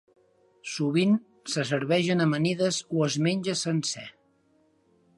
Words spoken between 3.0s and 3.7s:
es menja